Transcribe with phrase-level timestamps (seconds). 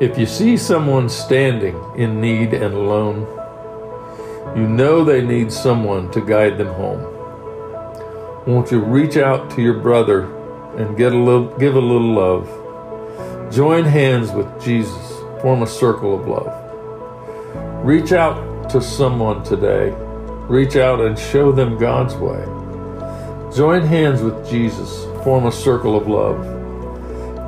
[0.00, 3.26] If you see someone standing in need and alone,
[4.56, 7.02] you know they need someone to guide them home.
[8.46, 10.32] Won't you reach out to your brother
[10.76, 13.52] and get a little, give a little love?
[13.52, 17.84] Join hands with Jesus, form a circle of love.
[17.84, 19.92] Reach out to someone today.
[20.46, 22.44] Reach out and show them God's way.
[23.52, 26.57] Join hands with Jesus, form a circle of love.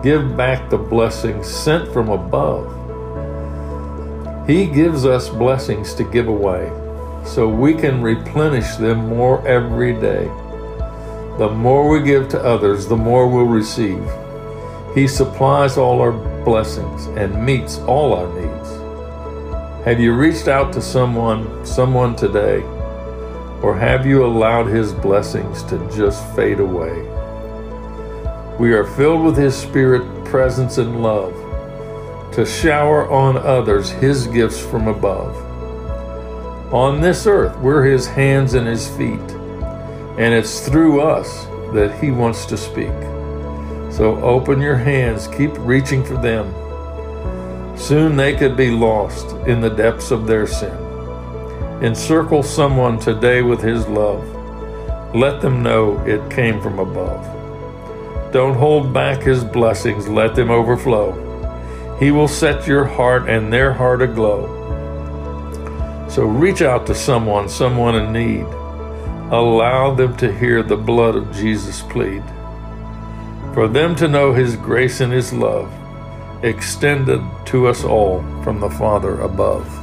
[0.02, 2.66] Give back the blessings sent from above.
[4.48, 6.72] He gives us blessings to give away
[7.26, 10.24] so we can replenish them more every day.
[11.36, 14.02] The more we give to others, the more we'll receive.
[14.94, 16.12] He supplies all our
[16.44, 19.84] blessings and meets all our needs.
[19.84, 22.62] Have you reached out to someone, someone today,
[23.62, 27.06] or have you allowed His blessings to just fade away?
[28.60, 31.32] We are filled with His Spirit, presence, and love
[32.34, 35.34] to shower on others His gifts from above.
[36.70, 39.18] On this earth, we're His hands and His feet,
[40.18, 42.92] and it's through us that He wants to speak.
[43.90, 46.52] So open your hands, keep reaching for them.
[47.78, 50.76] Soon they could be lost in the depths of their sin.
[51.82, 54.22] Encircle someone today with His love.
[55.14, 57.39] Let them know it came from above.
[58.32, 61.96] Don't hold back his blessings, let them overflow.
[61.98, 64.58] He will set your heart and their heart aglow.
[66.08, 68.46] So reach out to someone, someone in need.
[69.32, 72.22] Allow them to hear the blood of Jesus plead.
[73.54, 75.72] For them to know his grace and his love
[76.44, 79.79] extended to us all from the Father above.